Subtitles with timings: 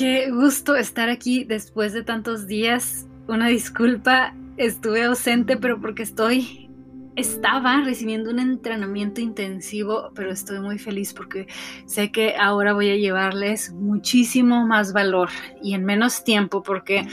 [0.00, 3.06] qué gusto estar aquí después de tantos días.
[3.28, 6.70] Una disculpa, estuve ausente, pero porque estoy
[7.16, 11.48] estaba recibiendo un entrenamiento intensivo, pero estoy muy feliz porque
[11.84, 15.28] sé que ahora voy a llevarles muchísimo más valor
[15.62, 17.06] y en menos tiempo, porque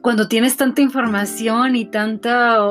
[0.00, 2.64] cuando tienes tanta información y tanta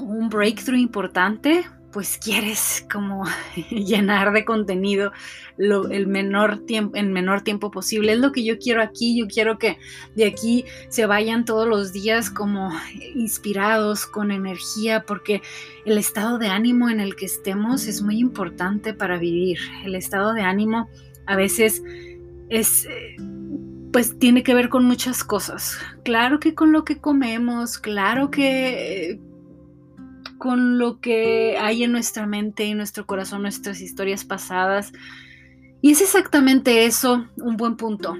[0.00, 3.24] un breakthrough importante, pues quieres como
[3.70, 5.12] llenar de contenido
[5.56, 8.12] lo, el menor tiempo, en menor tiempo posible.
[8.12, 9.18] Es lo que yo quiero aquí.
[9.18, 9.78] Yo quiero que
[10.14, 12.70] de aquí se vayan todos los días como
[13.14, 15.42] inspirados, con energía, porque
[15.84, 19.58] el estado de ánimo en el que estemos es muy importante para vivir.
[19.84, 20.88] El estado de ánimo
[21.26, 21.82] a veces
[22.48, 22.86] es...
[23.92, 25.78] pues tiene que ver con muchas cosas.
[26.04, 29.20] Claro que con lo que comemos, claro que
[30.38, 34.92] con lo que hay en nuestra mente y nuestro corazón, nuestras historias pasadas.
[35.80, 38.16] Y es exactamente eso un buen punto.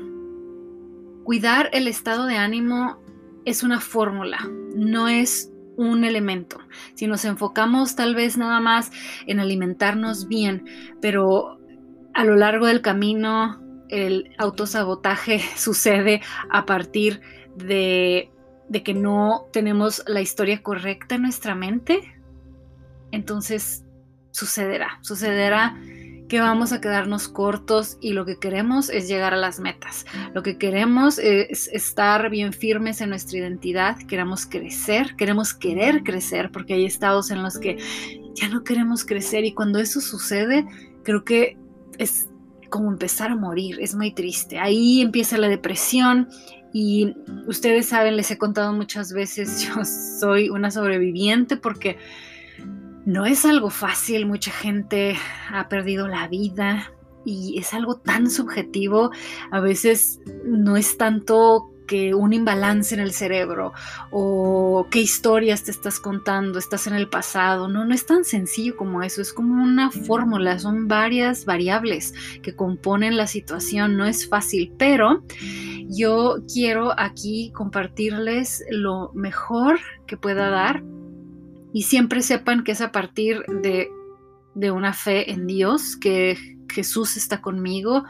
[1.25, 2.99] Cuidar el estado de ánimo
[3.45, 4.39] es una fórmula,
[4.75, 6.59] no es un elemento.
[6.95, 8.91] Si nos enfocamos tal vez nada más
[9.27, 10.65] en alimentarnos bien,
[11.01, 11.59] pero
[12.15, 17.21] a lo largo del camino el autosabotaje sucede a partir
[17.57, 18.31] de
[18.69, 22.15] de que no tenemos la historia correcta en nuestra mente,
[23.11, 23.85] entonces
[24.31, 25.77] sucederá, sucederá
[26.29, 30.05] que vamos a quedarnos cortos y lo que queremos es llegar a las metas.
[30.35, 36.51] Lo que queremos es estar bien firmes en nuestra identidad, queremos crecer, queremos querer crecer,
[36.53, 37.79] porque hay estados en los que
[38.35, 40.67] ya no queremos crecer y cuando eso sucede,
[41.03, 41.57] creo que
[41.97, 42.29] es
[42.69, 44.59] como empezar a morir, es muy triste.
[44.59, 46.29] Ahí empieza la depresión
[46.73, 47.17] y
[47.47, 51.99] ustedes saben, les he contado muchas veces, yo soy una sobreviviente porque
[53.07, 55.17] no es algo fácil, mucha gente
[55.51, 56.93] ha perdido la vida
[57.25, 59.11] y es algo tan subjetivo,
[59.51, 63.73] a veces no es tanto que un imbalance en el cerebro
[64.13, 67.67] o qué historias te estás contando, estás en el pasado.
[67.67, 72.55] No, no es tan sencillo como eso, es como una fórmula, son varias variables que
[72.55, 75.25] componen la situación, no es fácil, pero
[75.89, 80.83] yo quiero aquí compartirles lo mejor que pueda dar
[81.73, 83.89] y siempre sepan que es a partir de,
[84.55, 86.37] de una fe en Dios, que
[86.69, 88.05] Jesús está conmigo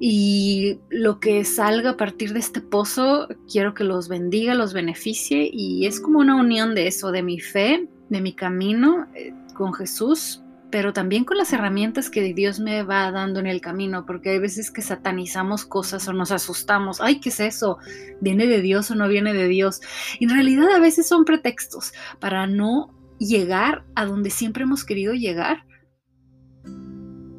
[0.00, 5.50] y lo que salga a partir de este pozo, quiero que los bendiga, los beneficie
[5.52, 9.74] y es como una unión de eso, de mi fe, de mi camino eh, con
[9.74, 14.30] Jesús, pero también con las herramientas que Dios me va dando en el camino, porque
[14.30, 17.78] hay veces que satanizamos cosas o nos asustamos, ay, ¿qué es eso?
[18.20, 19.80] ¿Viene de Dios o no viene de Dios?
[20.18, 25.14] Y en realidad a veces son pretextos para no llegar a donde siempre hemos querido
[25.14, 25.64] llegar,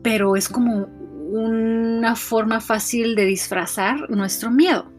[0.02, 0.86] pero es como
[1.32, 4.92] una forma fácil de disfrazar nuestro miedo.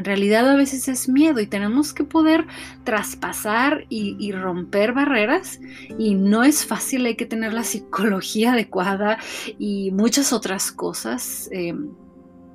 [0.00, 2.46] En realidad a veces es miedo y tenemos que poder
[2.84, 5.60] traspasar y, romper barreras
[5.98, 9.18] y no es fácil, hay que tener la psicología adecuada
[9.58, 11.90] y muchas otras cosas, em,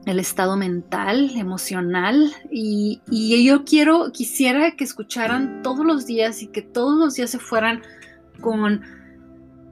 [0.08, 6.48] el estado mental, emocional y, y yo quiero, quisiera que escucharan todos los días y
[6.48, 7.84] que todos los días se fueran
[8.42, 8.82] con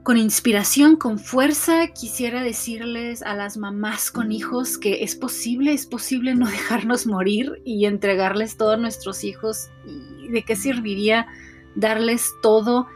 [0.04, 5.86] con inspiración, con fuerza, quisiera decirles a las mamás con hijos que es posible, es
[5.86, 9.70] posible no dejarnos morir y entregarles todo a nuestros hijos.
[9.86, 11.26] ¿Y de qué serviría
[11.74, 12.86] darles todo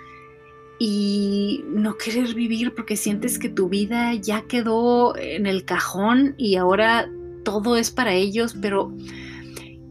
[0.78, 6.56] y no querer vivir porque sientes que tu vida ya quedó en el cajón y
[6.56, 7.10] ahora
[7.42, 8.92] todo es para ellos, pero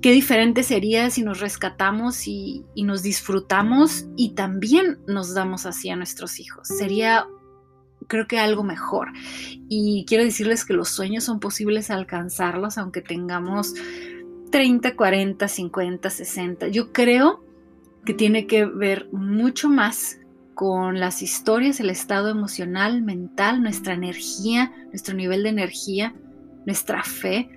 [0.08, 5.98] qué diferente sería si nos rescatamos y, nos disfrutamos y también nos damos así a
[5.98, 6.70] nuestros hijos.
[6.70, 7.28] Sería
[8.08, 9.10] creo que algo mejor.
[9.68, 13.74] Y quiero decirles que los sueños son posibles alcanzarlos aunque tengamos
[14.50, 16.70] 30, 40, 50, 60.
[16.70, 17.44] Yo creo
[18.06, 20.22] que tiene que ver mucho más
[20.54, 26.16] con las historias, el estado emocional, mental, nuestra energía, nuestro nivel de energía,
[26.66, 27.50] nuestra fe,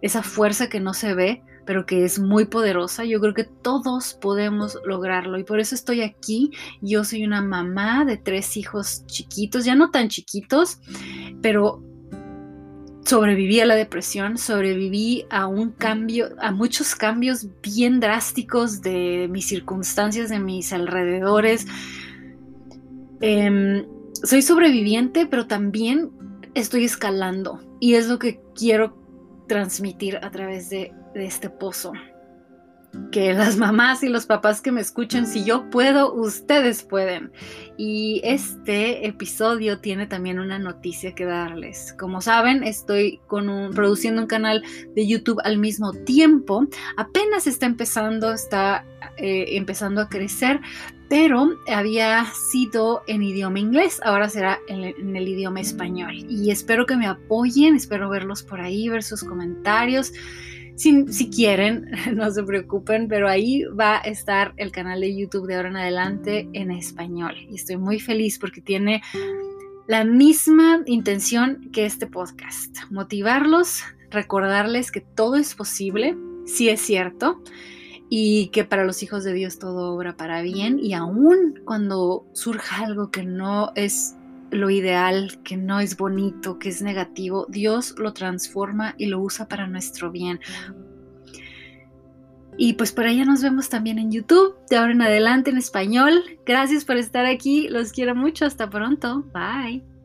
[0.00, 3.04] esa fuerza que no se ve, pero que es muy poderosa.
[3.04, 6.50] Yo creo que todos podemos lograrlo y por eso estoy aquí.
[6.80, 10.80] Yo soy una mamá de tres hijos chiquitos, ya no tan chiquitos,
[11.42, 11.82] pero
[13.04, 19.46] sobreviví a la depresión, sobreviví a un cambio, a muchos cambios bien drásticos de mis
[19.46, 21.66] circunstancias, de mis alrededores.
[23.20, 26.12] Em, soy sobreviviente, pero también
[26.54, 28.97] estoy escalando y es lo que quiero
[29.48, 31.92] transmitir a través de, este pozo.
[33.10, 37.32] Que las mamás y los papás que me escuchen, si yo puedo, ustedes pueden.
[37.76, 41.94] Y este episodio tiene también una noticia que darles.
[41.98, 43.20] Como saben, estoy
[43.74, 44.62] produciendo un canal
[44.94, 46.66] de YouTube al mismo tiempo.
[46.96, 48.84] Apenas está empezando, está
[49.16, 50.60] eh, empezando a crecer,
[51.08, 56.14] pero había sido en idioma inglés, ahora será en, el idioma español.
[56.28, 60.12] Y espero que me apoyen, espero verlos por ahí, ver sus comentarios.
[60.78, 65.56] Si, quieren, no se preocupen, pero ahí va a estar el canal de YouTube de
[65.56, 67.34] ahora en adelante en español.
[67.50, 69.02] Y estoy muy feliz porque tiene
[69.88, 72.76] la misma intención que este podcast.
[72.90, 76.16] Motivarlos, recordarles que todo es posible,
[76.46, 77.42] si es cierto,
[78.08, 82.84] y que para los hijos de Dios todo obra para bien y aún cuando surja
[82.84, 84.14] algo que no es
[84.50, 89.48] lo ideal, que no es bonito, que es negativo, Dios lo transforma y lo usa
[89.48, 90.40] para nuestro bien.
[92.56, 96.24] Y pues por allá nos vemos también en YouTube, de ahora en adelante en español.
[96.44, 99.97] Gracias por estar aquí, los quiero mucho, hasta pronto, bye.